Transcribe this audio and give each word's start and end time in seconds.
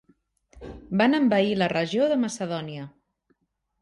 Van 1.01 1.17
envair 1.19 1.53
la 1.59 1.67
regió 1.75 2.07
de 2.13 2.19
Macedònia. 2.25 2.91